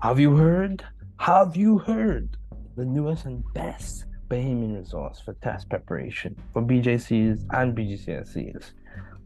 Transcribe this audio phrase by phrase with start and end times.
[0.00, 0.84] Have you heard?
[1.18, 2.36] Have you heard?
[2.76, 8.70] The newest and best Bahamian resource for test preparation for BJCs and BGCSEs.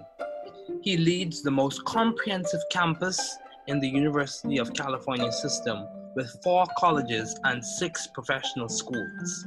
[0.82, 7.38] He leads the most comprehensive campus in the University of California system with four colleges
[7.44, 9.46] and six professional schools.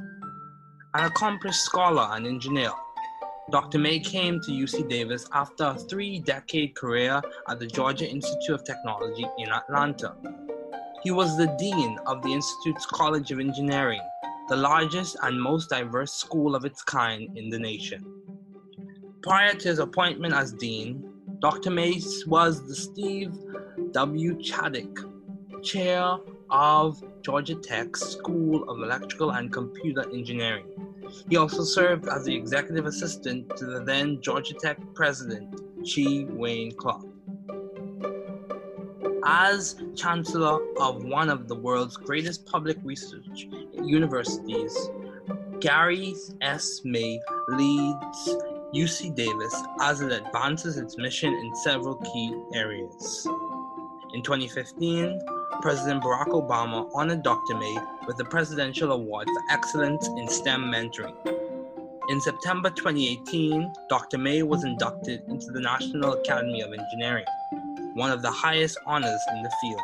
[0.94, 2.72] An accomplished scholar and engineer,
[3.52, 3.78] Dr.
[3.78, 8.64] May came to UC Davis after a three decade career at the Georgia Institute of
[8.64, 10.16] Technology in Atlanta.
[11.04, 14.02] He was the Dean of the Institute's College of Engineering,
[14.50, 18.04] the largest and most diverse school of its kind in the nation.
[19.22, 21.02] Prior to his appointment as Dean,
[21.40, 21.70] Dr.
[21.70, 23.32] Mace was the Steve
[23.92, 24.36] W.
[24.38, 24.94] Chaddick
[25.62, 26.18] Chair
[26.50, 30.66] of Georgia Tech's School of Electrical and Computer Engineering
[31.28, 36.24] he also served as the executive assistant to the then Georgia Tech president, G.
[36.24, 37.09] Wayne Clark.
[39.24, 44.76] As chancellor of one of the world's greatest public research universities,
[45.60, 46.80] Gary S.
[46.84, 48.36] May leads
[48.74, 53.26] UC Davis as it advances its mission in several key areas.
[54.14, 55.20] In 2015,
[55.60, 57.56] President Barack Obama honored Dr.
[57.56, 61.14] May with the Presidential Award for Excellence in STEM Mentoring.
[62.08, 64.18] In September 2018, Dr.
[64.18, 67.26] May was inducted into the National Academy of Engineering,
[67.94, 69.80] one of the highest honors in the field,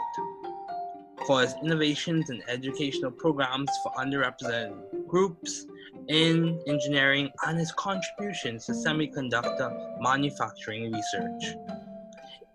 [1.26, 5.66] for his innovations in educational programs for underrepresented groups
[6.08, 11.56] in engineering and his contributions to semiconductor manufacturing research.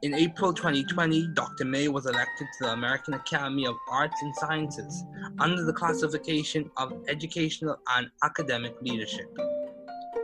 [0.04, 1.66] In April 2020, Dr.
[1.66, 5.04] May was elected to the American Academy of Arts and Sciences
[5.38, 9.28] under the classification of Educational and Academic Leadership.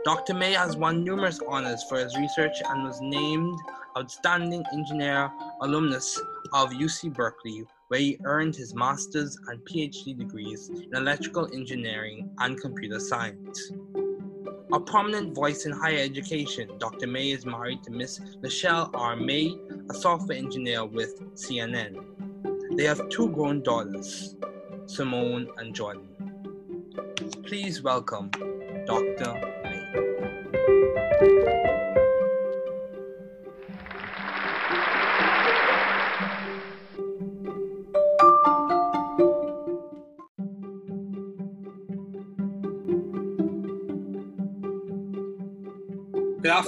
[0.04, 0.34] Dr.
[0.34, 3.58] May has won numerous honors for his research and was named
[3.98, 5.28] Outstanding Engineer
[5.60, 6.20] Alumnus
[6.52, 12.60] of UC Berkeley, where he earned his master's and PhD degrees in electrical engineering and
[12.60, 13.72] computer science.
[14.72, 17.08] A prominent voice in higher education, Dr.
[17.08, 19.16] May is married to Miss Michelle R.
[19.16, 19.58] May,
[19.90, 22.76] a software engineer with CNN.
[22.76, 24.36] They have two grown daughters,
[24.86, 26.06] Simone and Jordan.
[27.42, 28.30] Please welcome
[28.86, 29.34] Dr.
[29.64, 31.57] May.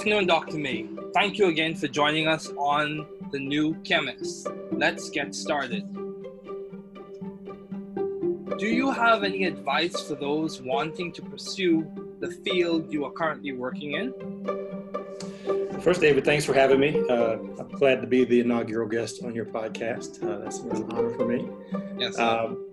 [0.01, 0.57] Afternoon, Dr.
[0.57, 0.87] May.
[1.13, 4.47] Thank you again for joining us on The New Chemist.
[4.71, 5.87] Let's get started.
[8.57, 11.85] Do you have any advice for those wanting to pursue
[12.19, 14.11] the field you are currently working in?
[15.81, 16.99] First, David, thanks for having me.
[17.07, 20.23] Uh, I'm glad to be the inaugural guest on your podcast.
[20.23, 21.47] Uh, that's an honor for me.
[21.99, 22.17] Yes.
[22.17, 22.65] Um,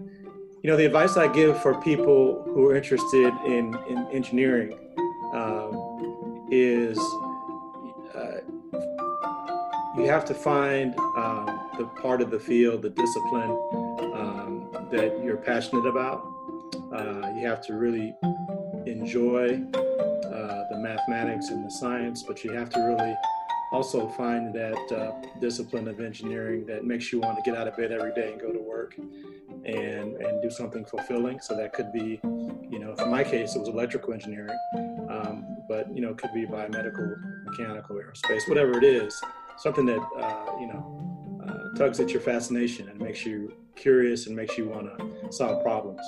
[0.62, 4.78] you know, the advice I give for people who are interested in, in engineering
[5.34, 6.98] um, is
[10.08, 13.50] have to find um, the part of the field, the discipline
[14.14, 16.26] um, that you're passionate about.
[16.92, 18.14] Uh, you have to really
[18.86, 23.14] enjoy uh, the mathematics and the science, but you have to really
[23.70, 27.76] also find that uh, discipline of engineering that makes you want to get out of
[27.76, 31.38] bed every day and go to work and, and do something fulfilling.
[31.40, 32.18] So that could be
[32.70, 34.58] You know, in my case, it was electrical engineering,
[35.08, 39.20] um, but you know, it could be biomedical, mechanical, aerospace, whatever it is.
[39.58, 44.36] Something that uh, you know uh, tugs at your fascination and makes you curious and
[44.36, 46.00] makes you want to solve problems.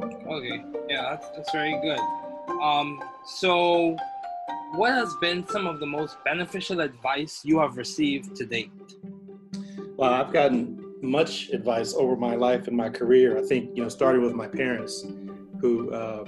[0.00, 2.00] Okay, yeah, that's that's very good.
[2.60, 3.96] Um, so,
[4.72, 8.70] what has been some of the most beneficial advice you have received to date?
[9.96, 13.38] Well, I've gotten much advice over my life and my career.
[13.38, 15.04] I think you know, starting with my parents,
[15.60, 16.24] who uh,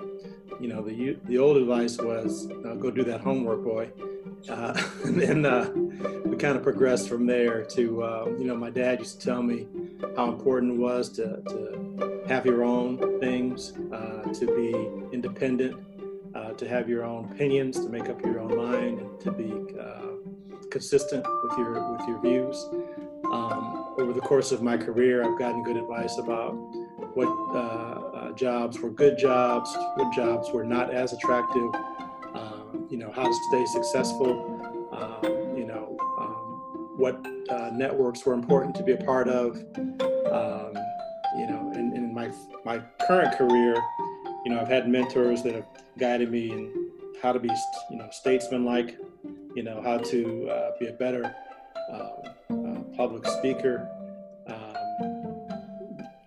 [0.61, 3.91] you know, the the old advice was uh, go do that homework, boy.
[4.49, 5.71] Uh, and then uh,
[6.25, 9.43] we kind of progressed from there to uh, you know, my dad used to tell
[9.43, 9.67] me
[10.17, 15.77] how important it was to, to have your own things, uh, to be independent,
[16.57, 19.55] to have your own opinions, to make up your own mind, and to be
[20.71, 22.69] consistent with your with your views.
[23.31, 26.53] Um, over the course of my career, I've gotten good advice about
[27.15, 31.71] what uh, uh, jobs were good jobs, what jobs were not as attractive,
[32.91, 34.31] you know, how to stay successful,
[34.93, 39.57] um, you know, um, what uh, networks were important to be a part of.
[39.77, 40.75] Um,
[41.39, 42.31] you know, in, in my,
[42.65, 43.77] my current career,
[44.45, 45.67] you know, I've had mentors that have
[45.99, 46.91] guided me in
[47.23, 47.51] how to be,
[47.91, 48.99] you know, statesman-like,
[49.55, 51.35] you know, how to uh, be a better
[51.93, 53.89] um, public speaker.
[54.49, 54.75] Um,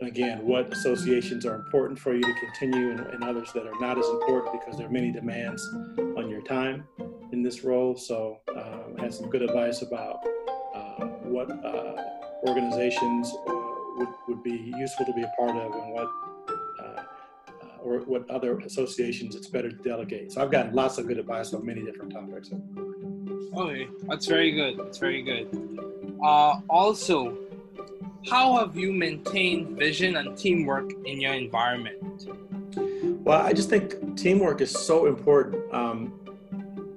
[0.02, 3.98] again, what associations are important for you to continue and, and, others that are not
[3.98, 5.62] as important because there are many demands
[6.44, 6.88] time
[7.32, 7.96] in this role.
[7.96, 10.26] So um, I had some good advice about
[10.76, 11.96] uh, what uh,
[12.48, 13.54] organizations uh,
[13.98, 16.08] would, would be useful to be a part of and what
[16.80, 20.32] uh, uh, or what other associations it's better to delegate.
[20.32, 22.52] So I've gotten lots of good advice on many different topics.
[23.56, 24.78] Okay, that's very good.
[24.80, 25.48] That's very good.
[26.24, 27.38] Uh, also,
[28.30, 32.28] how have you maintained vision and teamwork in your environment?
[33.24, 35.74] Well, I just think teamwork is so important.
[35.74, 36.14] Um,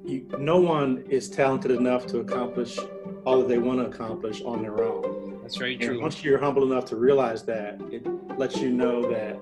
[0.06, 2.78] you, no one is talented enough to accomplish
[3.24, 5.40] all that they want to accomplish on their own.
[5.42, 5.94] That's very true.
[5.94, 8.06] And once you're humble enough to realize that, it
[8.38, 9.38] lets you know that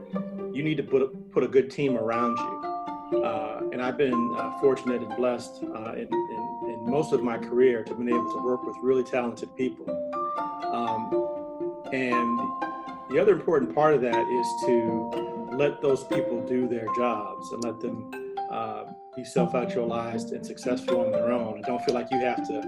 [0.54, 3.22] you need to put a, put a good team around you.
[3.22, 7.84] Uh, and I've been uh, fortunate and blessed uh, in, in most of my career
[7.84, 9.86] to be able to work with really talented people.
[10.72, 11.10] Um,
[11.92, 12.38] and
[13.10, 17.62] the other important part of that is to let those people do their jobs and
[17.62, 18.10] let them
[19.16, 22.58] be self-actualized and successful on their own and don't feel like you have to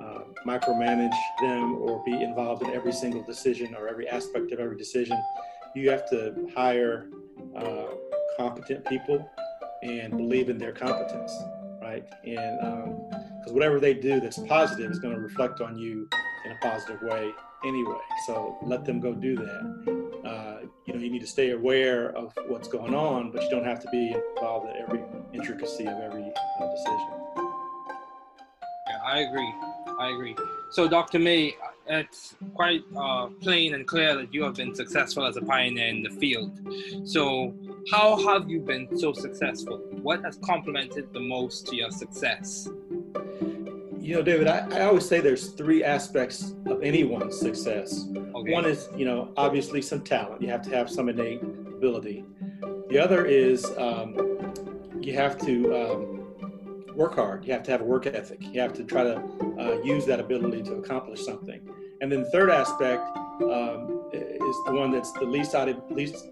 [0.00, 4.76] uh, micromanage them or be involved in every single decision or every aspect of every
[4.76, 5.20] decision.
[5.74, 7.08] You have to hire
[7.56, 7.86] uh,
[8.36, 9.28] competent people
[9.82, 11.32] and believe in their competence,
[11.80, 12.04] right?
[12.24, 13.08] And um,
[13.38, 16.08] because whatever they do that's positive is going to reflect on you
[16.44, 17.30] in a positive way
[17.64, 17.98] anyway.
[18.26, 20.07] So let them go do that.
[20.88, 23.78] You know, you need to stay aware of what's going on, but you don't have
[23.80, 25.02] to be involved in every
[25.34, 27.08] intricacy of every uh, decision.
[28.86, 29.54] Yeah, I agree.
[30.00, 30.34] I agree.
[30.70, 31.18] So, Dr.
[31.18, 31.54] May,
[31.88, 36.02] it's quite uh, plain and clear that you have been successful as a pioneer in
[36.02, 36.58] the field.
[37.04, 37.54] So,
[37.92, 39.76] how have you been so successful?
[40.00, 42.66] What has complemented the most to your success?
[44.00, 48.06] You know, David, I, I always say there's three aspects of anyone's success.
[48.38, 48.52] Okay.
[48.52, 50.40] One is, you know, obviously some talent.
[50.40, 52.24] You have to have some innate ability.
[52.88, 54.54] The other is um,
[55.00, 57.44] you have to um, work hard.
[57.44, 58.38] You have to have a work ethic.
[58.40, 59.16] You have to try to
[59.58, 61.60] uh, use that ability to accomplish something.
[62.00, 63.02] And then the third aspect
[63.42, 66.28] um, is the one that's the least out of least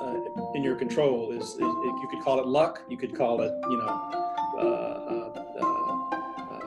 [0.00, 0.14] uh,
[0.54, 1.30] in your control.
[1.32, 2.84] Is, is, you could call it luck.
[2.88, 3.86] You could call it, you know,
[4.58, 5.16] uh, uh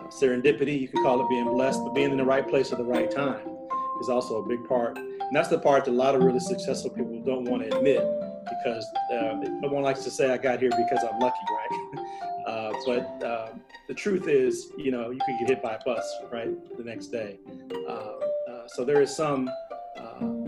[0.10, 2.86] serendipity, you could call it being blessed, but being in the right place at the
[2.86, 3.53] right time
[4.02, 4.98] is also a big part.
[4.98, 8.04] And that's the part that a lot of really successful people don't want to admit
[8.50, 12.06] because uh, no one likes to say, I got here because I'm lucky, right?
[12.48, 13.50] uh, but uh,
[13.88, 17.08] the truth is, you know, you could get hit by a bus, right, the next
[17.08, 17.40] day.
[17.88, 19.50] Uh, uh, so there is some
[19.98, 20.44] uh,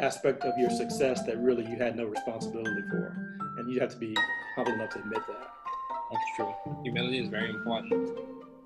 [0.00, 3.16] aspect of your success that really you had no responsibility for.
[3.58, 4.14] And you have to be
[4.54, 5.50] humble enough to admit that.
[6.10, 6.54] That's true.
[6.82, 8.18] Humility is very important.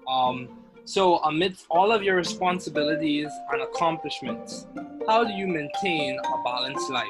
[0.09, 4.67] Um, so, amidst all of your responsibilities and accomplishments,
[5.07, 7.07] how do you maintain a balanced life?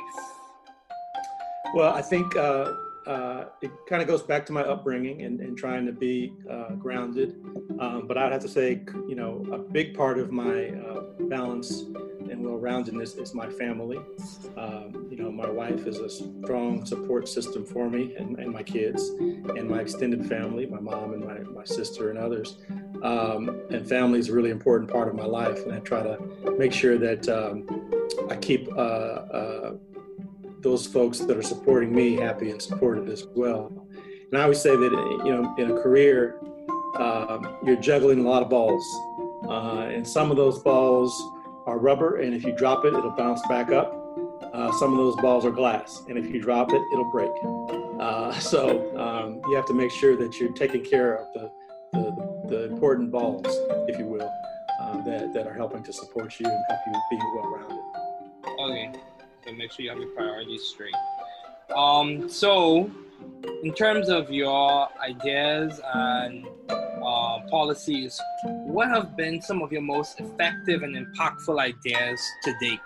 [1.75, 2.75] Well, I think uh,
[3.07, 6.73] uh, it kind of goes back to my upbringing and, and trying to be uh,
[6.73, 7.43] grounded.
[7.81, 11.85] Um, but I'd have to say, you know, a big part of my uh, balance
[12.31, 13.99] and well-roundedness is my family.
[14.57, 18.63] Um, you know, my wife is a strong support system for me and, and, my
[18.63, 22.59] kids and my extended family, my mom and my, my sister and others.
[23.03, 25.65] Um, and family is a really important part of my life.
[25.65, 26.19] And I try to
[26.57, 27.67] make sure that um,
[28.31, 29.75] I keep uh, uh,
[30.61, 33.73] those folks that are supporting me happy and supported as well.
[34.31, 36.41] And I always say that you know in a career,
[36.99, 38.85] um, you're juggling a lot of balls,
[39.49, 41.13] uh, and some of those balls
[41.67, 43.99] are rubber, and if you drop it, it'll bounce back up.
[44.53, 47.31] Uh, some of those balls are glass, and if you drop it, it'll break.
[48.01, 51.51] Uh, so um, you have to make sure that you're taking care of the,
[52.53, 53.47] the, important balls,
[53.89, 54.31] if you will,
[54.81, 57.79] uh, that, that are helping to support you and help you be well rounded.
[58.61, 58.93] Okay,
[59.45, 60.95] so make sure you have your priorities straight.
[61.75, 62.91] Um, so,
[63.63, 70.21] in terms of your ideas and uh, policies, what have been some of your most
[70.21, 72.81] effective and impactful ideas to date?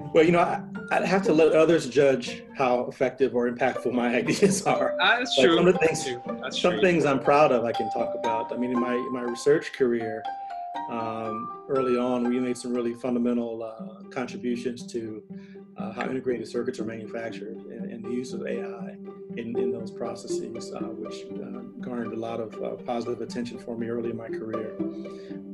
[0.00, 0.62] Well, you know, I,
[0.98, 4.96] would have to let others judge how effective or impactful my ideas are.
[4.98, 5.56] That's like true.
[5.56, 6.08] Some, of things,
[6.40, 6.82] That's some true.
[6.82, 8.52] things I'm proud of, I can talk about.
[8.52, 10.22] I mean, in my my research career,
[10.88, 15.22] um, early on, we made some really fundamental uh, contributions to
[15.76, 18.96] uh, how integrated circuits are manufactured and, and the use of AI
[19.36, 23.76] in, in those processes, uh, which uh, garnered a lot of uh, positive attention for
[23.76, 24.74] me early in my career.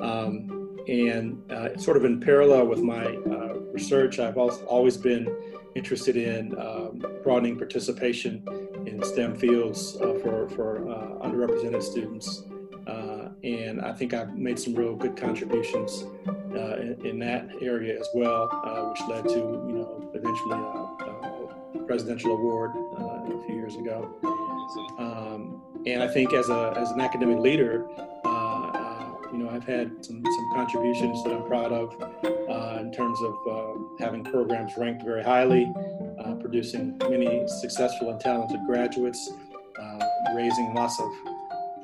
[0.00, 5.28] Um, and uh, sort of in parallel with my uh, research, I've also always been
[5.74, 8.42] interested in um, broadening participation
[8.86, 12.44] in STEM fields uh, for, for uh, underrepresented students.
[12.86, 17.98] Uh, and I think I've made some real good contributions uh, in, in, that area
[17.98, 18.46] as well,
[18.90, 24.14] which led to, you know, eventually a, a presidential award a few years ago.
[24.98, 27.86] Um, and I think as, a, as an academic leader,
[29.34, 32.43] you know, I've had some, some contributions that I'm proud of uh,
[32.84, 35.72] in terms of uh, having programs ranked very highly,
[36.18, 39.32] uh, producing many successful and talented graduates,
[39.80, 39.98] uh,
[40.36, 41.08] raising lots of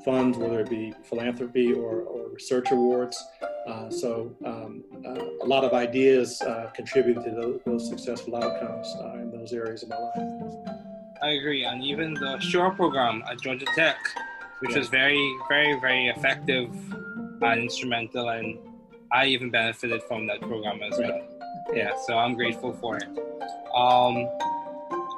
[0.04, 3.16] funds, whether it be philanthropy or, or research awards.
[3.66, 6.42] Uh, so um, uh, a lot of ideas
[6.74, 10.76] contributed to those, those successful outcomes in those areas of my life.
[11.22, 13.98] I agree, and even the SURE program at Georgia Tech,
[14.60, 14.78] which yeah.
[14.78, 16.70] was very, very, very effective
[17.42, 18.58] and instrumental, and
[19.12, 21.20] I even benefited from that program as well.
[21.74, 23.08] Yeah, so I'm grateful for it.
[23.74, 24.28] Um,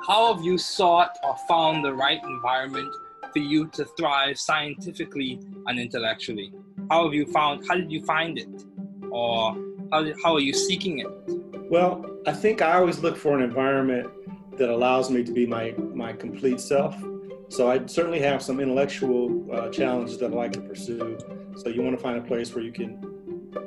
[0.07, 2.93] how have you sought or found the right environment
[3.33, 6.53] for you to thrive scientifically and intellectually?
[6.91, 7.65] How have you found?
[7.69, 8.49] How did you find it,
[9.11, 9.55] or
[9.93, 11.09] how, did, how are you seeking it?
[11.71, 14.11] Well, I think I always look for an environment
[14.59, 16.97] that allows me to be my my complete self.
[17.49, 21.19] So I certainly have some intellectual uh, challenges that I like to pursue.
[21.57, 23.12] So you want to find a place where you can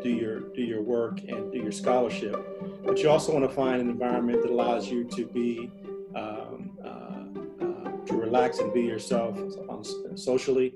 [0.02, 2.36] do your do your work and do your scholarship,
[2.84, 5.72] but you also want to find an environment that allows you to be
[6.16, 6.88] um, uh,
[7.64, 9.38] uh, to relax and be yourself
[10.16, 10.76] socially,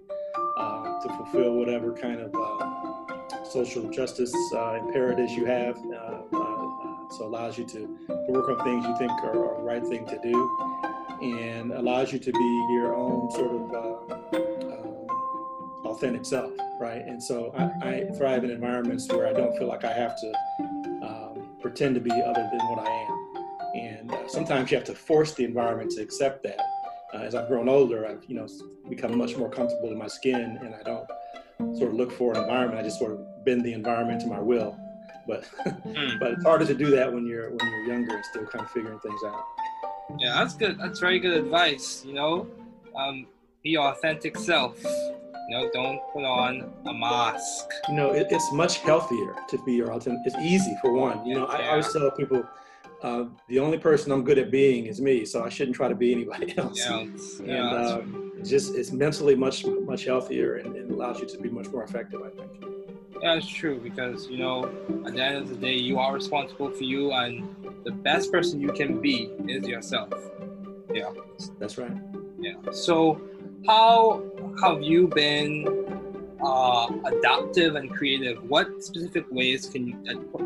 [0.58, 5.78] uh, to fulfill whatever kind of uh, social justice uh, imperatives you have.
[7.12, 10.06] so allows you to, to work on things you think are, are the right thing
[10.06, 10.80] to do
[11.22, 14.16] and allows you to be your own sort of uh,
[14.66, 17.06] uh, authentic self, right?
[17.06, 20.34] And so I, I, thrive in environments where I don't feel like I have to
[21.04, 23.46] um, pretend to be other than what I am.
[23.76, 26.60] And uh, sometimes you have to force the environment to accept that.
[27.14, 28.48] Uh, as I've grown older, I've you know
[28.88, 31.08] become much more comfortable in my skin, and I don't
[31.78, 32.80] sort of look for an environment.
[32.80, 34.78] I just sort of bend the environment to my will.
[35.28, 36.20] But mm.
[36.20, 38.72] but it's harder to do that when you're when you're younger and still kind of
[38.72, 39.44] figuring things out.
[40.18, 40.80] Yeah, that's good.
[40.80, 42.04] That's very good advice.
[42.06, 42.48] You know,
[42.96, 43.28] um,
[43.64, 44.78] be your authentic self.
[45.50, 47.70] Know, don't put on a mask.
[47.88, 50.22] You know, it, it's much healthier to be your authentic.
[50.26, 51.26] It's easy for one.
[51.26, 52.44] You know, I, I always tell people.
[53.02, 55.96] Uh, the only person I'm good at being is me, so I shouldn't try to
[55.96, 56.78] be anybody else.
[56.78, 57.06] Yeah,
[57.42, 58.02] yeah, and uh,
[58.38, 61.86] it's just it's mentally much much healthier and, and allows you to be much more
[61.86, 62.22] effective.
[62.22, 62.52] I think.
[63.22, 64.66] Yeah, it's true because you know
[65.06, 68.60] at the end of the day, you are responsible for you, and the best person
[68.60, 70.10] you can be is yourself.
[70.94, 71.12] Yeah.
[71.60, 71.92] That's right.
[72.40, 72.54] Yeah.
[72.72, 73.22] So,
[73.66, 74.24] how
[74.62, 75.68] have you been
[76.44, 78.38] uh, adaptive and creative?
[78.50, 79.96] What specific ways can you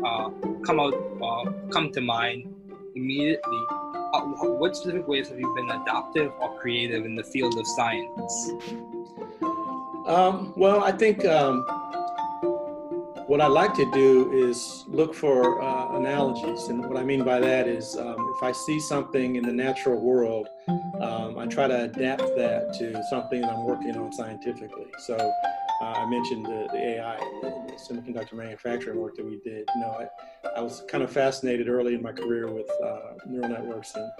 [0.04, 0.30] uh,
[0.64, 2.54] come out uh, come to mind
[2.94, 3.62] immediately?
[3.70, 8.50] Uh, what specific ways have you been adaptive or creative in the field of science?
[10.06, 11.64] Um, well, I think um,
[13.26, 16.68] what I like to do is look for uh, analogies.
[16.68, 20.00] And what I mean by that is um, if I see something in the natural
[20.00, 20.48] world,
[21.00, 24.86] um, I try to adapt that to something that I'm working on scientifically.
[25.06, 29.68] So uh, I mentioned the, the AI, the semiconductor manufacturing work that we did.
[29.74, 30.06] You know,
[30.44, 34.10] I, I was kind of fascinated early in my career with uh, neural networks and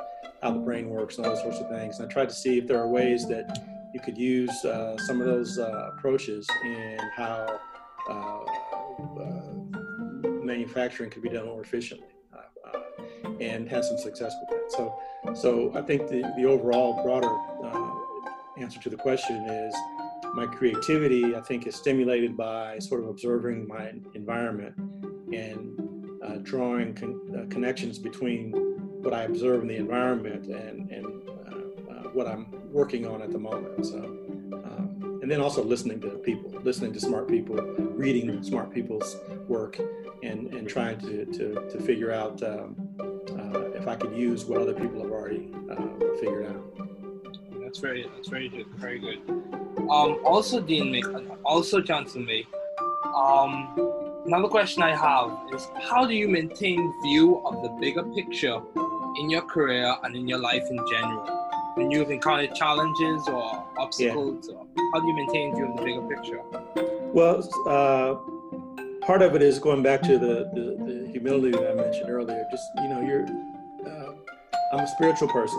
[0.42, 1.98] how the brain works and all those sorts of things.
[1.98, 3.58] And I tried to see if there are ways that
[3.94, 7.60] you could use uh, some of those uh, approaches in how
[8.08, 9.43] uh, uh,
[10.44, 12.08] manufacturing could be done more efficiently.
[12.32, 12.80] Uh,
[13.40, 14.72] and had some success with that.
[14.72, 14.98] So,
[15.34, 17.30] so I think the, the overall broader
[17.64, 19.74] uh, answer to the question is
[20.34, 24.74] my creativity, I think, is stimulated by sort of observing my environment
[25.32, 25.78] and
[26.24, 28.52] uh, drawing con- uh, connections between
[29.02, 33.30] what I observe in the environment and, and uh, uh, what I'm working on at
[33.30, 33.86] the moment.
[33.86, 34.23] So,
[35.24, 37.56] and then also listening to people, listening to smart people,
[37.96, 39.16] reading smart people's
[39.48, 39.80] work,
[40.22, 44.60] and, and trying to, to, to figure out um, uh, if I could use what
[44.60, 45.76] other people have already uh,
[46.20, 46.62] figured out.
[47.62, 49.18] That's very that's very good, very good.
[49.90, 51.02] Um, also, Dean
[51.42, 52.46] also Chancellor May.
[53.16, 58.60] Um, another question I have is how do you maintain view of the bigger picture
[59.18, 61.43] in your career and in your life in general?
[61.74, 64.54] When you've encountered challenges or obstacles, yeah.
[64.54, 66.40] or how do you maintain view of the bigger picture?
[67.12, 71.74] Well, uh, part of it is going back to the, the, the, humility that I
[71.74, 72.44] mentioned earlier.
[72.50, 73.26] Just you know, you're
[73.86, 74.12] uh,
[74.72, 75.58] I'm a spiritual person.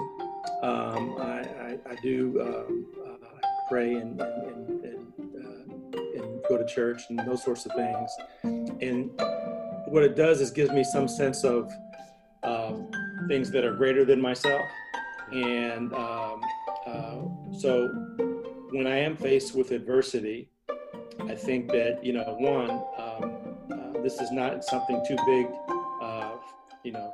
[0.61, 6.65] Um, I, I, I, do um, uh, pray and, and, and, uh, and, go to
[6.65, 8.09] church and those sorts of things.
[8.81, 9.11] And
[9.87, 11.71] what it does is gives me some sense of
[12.43, 12.89] um,
[13.27, 14.61] things that are greater than myself.
[15.35, 16.41] And um,
[16.87, 17.17] uh,
[17.59, 17.87] so
[18.71, 20.49] when I am faced with adversity,
[21.27, 25.47] I think that, you know, one, um, uh, this is not something too big,
[26.01, 26.35] uh,
[26.83, 27.11] you know,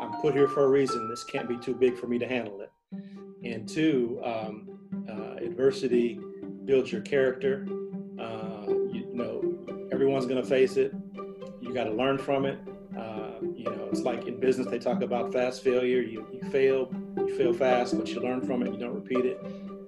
[0.00, 1.08] I'm, put here for a reason.
[1.08, 2.72] This can't be too big for me to handle it.
[3.44, 6.18] And two, um, uh, adversity
[6.64, 7.66] builds your character.
[8.18, 10.92] Uh, you, you, know, everyone's going to face it.
[11.60, 12.58] You got to learn from it.
[12.98, 16.00] Uh, you know, it's like in business, they talk about fast failure.
[16.00, 18.72] You, you fail, you fail fast, but you learn from it.
[18.72, 19.40] You don't repeat it.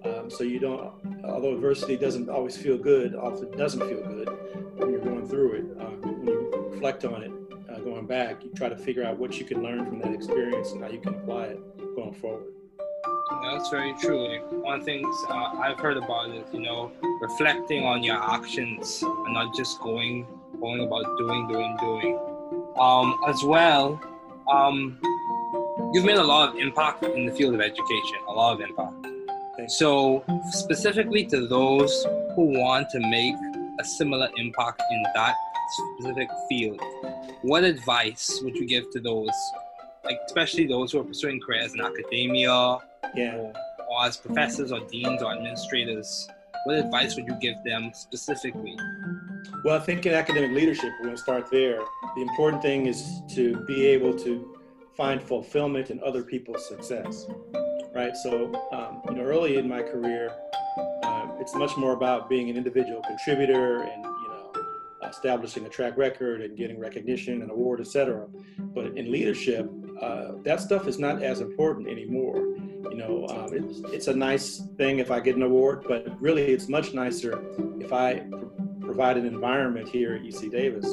[0.05, 0.93] Um, so you don't,
[1.25, 4.29] although adversity doesn't always feel good, often doesn't feel good
[4.77, 5.65] when you're going through it.
[5.81, 7.33] Uh, when you reflect on it,
[7.71, 10.73] uh, going back, you try to figure out what you can learn from that experience
[10.73, 12.53] and how you can apply it going forward.
[13.43, 14.39] That's very true.
[14.63, 19.03] One of the things uh, I've heard about is, you know, reflecting on your actions
[19.03, 20.27] and not just going
[20.61, 22.19] going about doing, doing, doing.
[22.79, 24.01] Um, as well,
[24.51, 24.99] um,
[25.97, 29.07] you've made a lot of impact in the field of education, a lot of impact.
[29.69, 32.05] So, specifically to those
[32.35, 33.35] who want to make
[33.81, 35.35] a similar impact in that
[35.97, 36.79] specific field,
[37.41, 39.31] what advice would you give to those,
[40.05, 42.77] like especially those who are pursuing careers in academia,
[43.15, 43.37] yeah.
[43.37, 43.55] or,
[43.89, 46.29] or as professors or deans or administrators?
[46.67, 48.77] What advice would you give them specifically?
[49.65, 51.81] Well, I think in academic leadership, we're going to start there.
[52.17, 54.56] The important thing is to be able to
[54.97, 57.27] find fulfillment in other people's success
[57.97, 58.15] right?
[58.15, 60.31] So, um, you know, early in my career,
[61.03, 64.53] um, it's much more about being an individual contributor and, you know,
[65.09, 68.27] establishing a track record and getting recognition and award, etc.
[68.59, 69.71] But in leadership,
[70.03, 72.37] uh, that stuff is not as important anymore.
[72.91, 76.45] You know, um, it's, it's a nice thing if I get an award, but really
[76.45, 77.43] it's much nicer
[77.81, 78.37] if I pr-
[78.81, 80.87] provide an environment here at UC Davis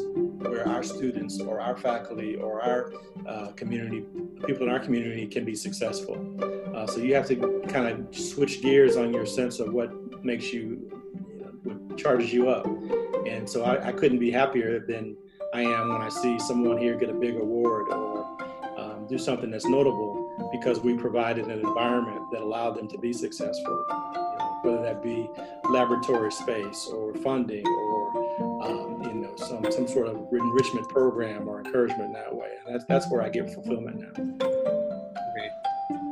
[0.48, 2.94] where our students or our faculty or our
[3.28, 4.04] uh, community,
[4.46, 6.18] people in our community can be successful.
[6.76, 7.36] Uh, so you have to
[7.68, 9.92] kind of switch gears on your sense of what
[10.24, 10.90] makes you,
[11.64, 12.66] what charges you up.
[13.28, 15.16] And so I, I, couldn't be happier than
[15.54, 18.38] I am when I see someone here get a big award or
[18.78, 23.14] um, do something that's notable because we provided an environment that allowed them to be
[23.14, 23.86] successful.
[23.90, 25.30] You know, whether that be
[25.70, 28.03] laboratory space or funding or
[29.44, 32.50] some some sort of enrichment program or encouragement in that way.
[32.66, 34.46] And that's that's where I get fulfillment now.
[34.46, 35.50] Okay.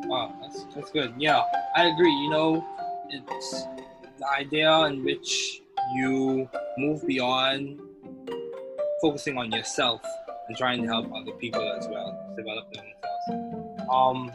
[0.08, 1.14] Wow, that's that's good.
[1.18, 1.44] Yeah,
[1.76, 2.12] I agree.
[2.12, 2.66] You know,
[3.10, 3.66] it's
[4.20, 5.62] the idea in which
[5.94, 7.80] you move beyond
[9.02, 10.02] focusing on yourself
[10.48, 13.82] and trying to help other people as well develop themselves.
[13.92, 14.32] Um,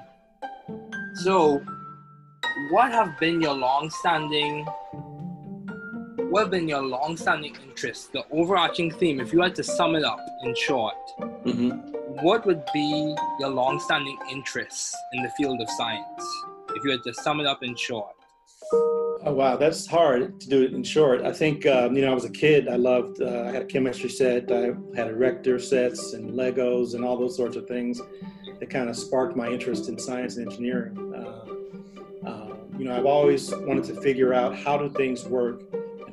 [1.23, 1.63] so,
[2.71, 4.67] what have been your long-standing
[6.31, 8.09] what have been your long-standing interests?
[8.09, 11.71] The overarching theme, if you had to sum it up in short, mm-hmm.
[12.25, 16.25] what would be your long-standing interests in the field of science?
[16.75, 18.13] If you had to sum it up in short.
[19.25, 21.23] Oh wow that's hard to do it in short.
[21.23, 22.69] I think um, you know i was a kid.
[22.69, 24.51] I loved uh, i had a chemistry set.
[24.53, 28.01] I had erector sets and legos and all those sorts of things
[28.61, 31.15] that kind of sparked my interest in science and engineering.
[31.15, 35.63] Uh, uh, you know i've always wanted to figure out how do things work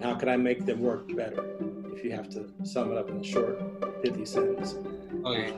[0.04, 1.56] and how can i make them work better
[1.96, 4.76] if you have to sum it up in a short pithy sentence
[5.26, 5.54] okay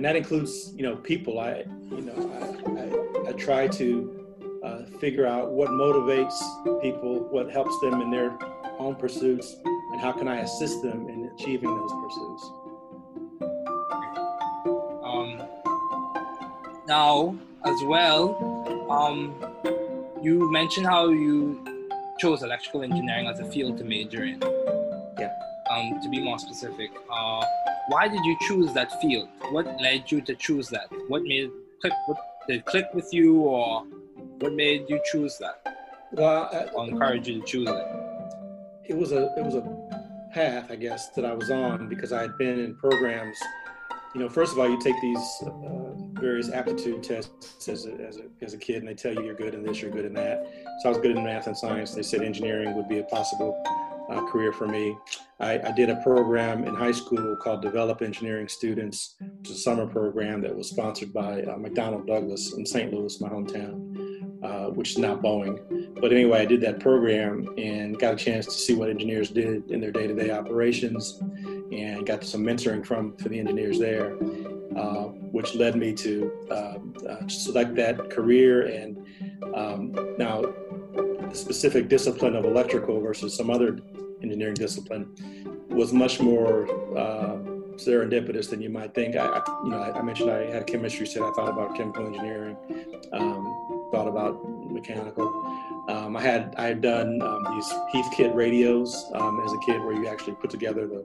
[0.00, 1.38] and that includes you know people.
[1.38, 4.26] I you know I, I, I try to
[4.64, 6.38] uh, figure out what motivates
[6.80, 8.36] people, what helps them in their
[8.78, 12.50] own pursuits, and how can I assist them in achieving those pursuits.
[15.04, 15.42] Um,
[16.86, 19.34] now, as well, um,
[20.22, 21.62] you mentioned how you
[22.20, 24.40] chose electrical engineering as a field to major in.
[25.18, 25.32] Yeah.
[25.70, 27.44] Um, to be more specific, uh,
[27.88, 29.28] why did you choose that field?
[29.50, 30.88] What led you to choose that?
[31.08, 31.92] What made it click?
[32.06, 33.84] What did it click with you, or
[34.40, 35.76] what made you choose that?
[36.12, 37.86] Well, I, Or encourage you to choose it?
[38.88, 39.62] it was a it was a
[40.34, 43.38] path, I guess, that I was on because I had been in programs.
[44.14, 45.50] You know, first of all, you take these uh,
[46.20, 49.34] various aptitude tests as a, as, a, as a kid, and they tell you you're
[49.34, 50.46] good in this, you're good in that.
[50.80, 51.94] So I was good in math and science.
[51.94, 53.62] They said engineering would be a possible
[54.10, 54.96] uh, career for me.
[55.38, 59.14] I, I, did a program in high school called Develop Engineering Students.
[59.40, 62.92] It's a summer program that was sponsored by uh, McDonnell Douglas in St.
[62.92, 66.00] Louis, my hometown, uh, which is now Boeing.
[66.00, 69.70] But anyway, I did that program and got a chance to see what engineers did
[69.70, 71.20] in their day-to-day operations,
[71.72, 74.16] and got some mentoring from for the engineers there,
[74.76, 78.66] uh, which led me to um, uh, select that career.
[78.66, 79.04] And
[79.54, 83.78] um, now, the specific discipline of electrical versus some other
[84.22, 85.14] engineering discipline
[85.70, 87.38] was much more uh,
[87.76, 89.16] serendipitous than you might think.
[89.16, 91.22] I, I you know, I, I, mentioned I had chemistry set.
[91.22, 92.56] I thought about chemical engineering,
[93.12, 95.26] um, thought about mechanical.
[95.88, 99.94] Um, I had I had done um, these Heathkit radios um, as a kid, where
[99.94, 101.04] you actually put together the,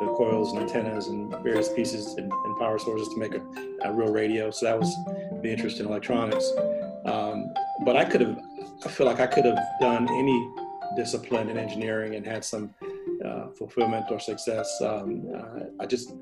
[0.00, 3.42] the coils and antennas and various pieces and, and power sources to make a,
[3.84, 4.50] a, real radio.
[4.50, 4.94] So that was
[5.42, 6.50] the interest in electronics.
[7.04, 7.52] Um,
[7.84, 8.38] but I could have,
[8.84, 10.50] I feel like I could have done any
[10.96, 12.74] discipline in engineering and had some
[13.24, 14.80] uh, fulfillment or success.
[14.82, 16.12] Um, uh, I just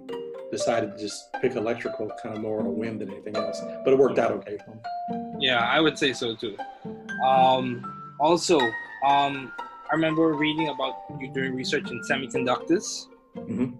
[0.50, 3.92] decided to just pick electrical kind of more on a whim than anything else, but
[3.92, 5.36] it worked out okay for me.
[5.40, 6.56] Yeah, I would say so too.
[7.24, 7.84] Um,
[8.20, 8.58] also,
[9.04, 9.52] um,
[9.90, 13.06] I remember reading about you doing research in semiconductors.
[13.36, 13.76] Mm-hmm.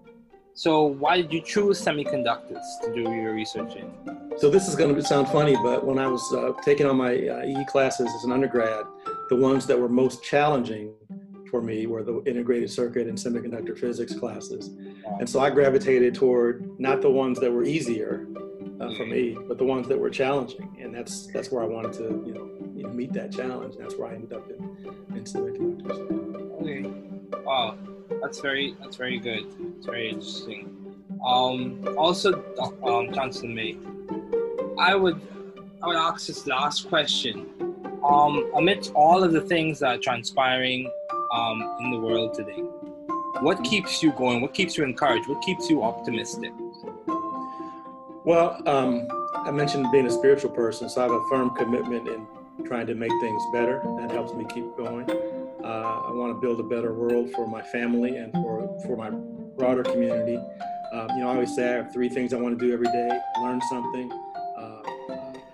[0.57, 3.91] So, why did you choose semiconductors to do your research in?
[4.37, 7.13] So, this is going to sound funny, but when I was uh, taking on my
[7.27, 8.85] uh, EE classes as an undergrad,
[9.29, 10.93] the ones that were most challenging
[11.49, 14.71] for me were the integrated circuit and semiconductor physics classes.
[15.19, 18.27] And so I gravitated toward not the ones that were easier
[18.79, 20.77] uh, for me, but the ones that were challenging.
[20.81, 23.75] And that's that's where I wanted to, you know, you know meet that challenge.
[23.77, 24.57] That's where I ended up in,
[25.15, 26.61] in semiconductors.
[26.61, 27.41] Okay.
[27.43, 27.77] Wow.
[28.25, 29.45] That's very that's very good.
[29.77, 31.03] It's very interesting.
[31.23, 32.43] Um, also,
[32.83, 33.77] um, Chancellor May,
[34.79, 35.21] I would
[35.83, 37.45] I would ask this last question
[38.03, 40.91] um, amidst all of the things that are transpiring
[41.31, 42.63] um, in the world today,
[43.41, 44.41] what keeps you going?
[44.41, 45.29] What keeps you encouraged?
[45.29, 46.51] What keeps you optimistic?
[48.23, 52.25] Well, um, I mentioned being a spiritual person, so I have a firm commitment in
[52.65, 53.83] trying to make things better.
[53.99, 55.07] That helps me keep going.
[56.25, 60.37] Want to build a better world for my family and for, for my broader community.
[60.91, 62.87] Um, you know, I always say I have three things I want to do every
[62.87, 64.11] day learn something,
[64.57, 64.81] uh,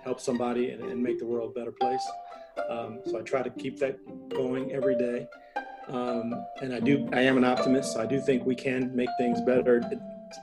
[0.02, 2.02] help somebody, and, and, make the world a better place.
[2.70, 3.98] Um, so I try to keep that
[4.30, 5.28] going every day.
[5.88, 7.92] Um, and I do, I am an optimist.
[7.92, 9.82] So I do think we can make things better.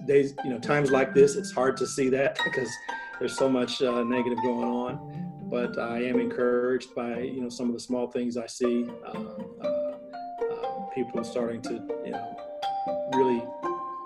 [0.06, 2.70] Days, you know, times like this, it's hard to see that because
[3.18, 5.48] there's so much uh, negative going on.
[5.50, 8.88] But I am encouraged by, you know, some of the small things I see.
[9.04, 9.24] Uh,
[9.64, 9.79] uh
[11.04, 11.74] people starting to,
[12.06, 12.38] you know,
[13.16, 13.42] really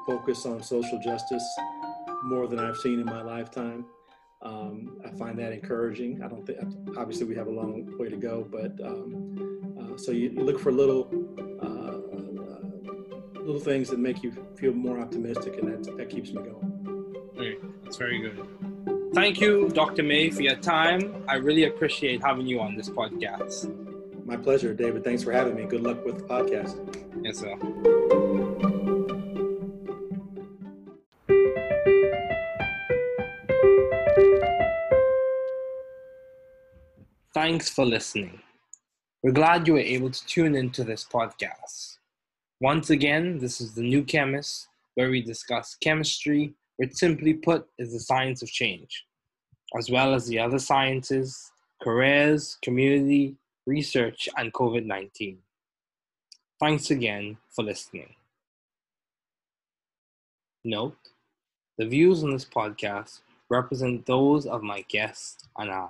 [0.06, 1.44] focus on social justice
[2.26, 3.86] more than I've seen in my lifetime.
[4.44, 6.22] Um, I find that encouraging.
[6.22, 6.60] I don't think,
[6.98, 10.60] obviously, we have a long way to go, but um, uh, so you, you, look
[10.60, 11.10] for little,
[11.62, 16.44] uh, uh, little things that make you feel more optimistic, and that, that keeps me
[16.44, 17.16] going.
[17.36, 18.46] Okay, that's very good.
[19.16, 20.04] Thank you, Dr.
[20.04, 21.24] May, for your time.
[21.28, 23.83] I really appreciate having you on this podcast.
[24.26, 25.04] My pleasure, David.
[25.04, 25.66] Thanks for having me.
[25.66, 26.78] Good luck with the podcast.
[27.24, 27.58] Yes, sir.
[37.34, 38.40] Thanks for listening.
[39.24, 41.98] We're glad you were able to tune into this podcast.
[42.62, 47.92] Once again, this is The New Chemist, where we discuss chemistry, which simply put is
[47.92, 49.06] the science of change,
[49.78, 55.38] as well as the other sciences, careers, community, research, and COVID 19.
[56.60, 58.16] Thanks again for listening.
[60.64, 60.96] Note
[61.78, 65.90] the views on this podcast represent those of my guests and I.